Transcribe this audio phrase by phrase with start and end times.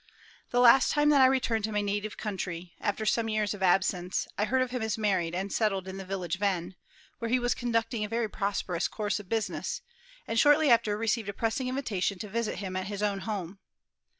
[0.49, 4.27] The last time that I returned to my native country, after some years of absence,
[4.35, 6.73] I heard of him as married and settled in the village of N.,
[7.19, 9.83] where he was conducting a very prosperous course of business,
[10.27, 13.59] and shortly after received a pressing invitation to visit him at his own home.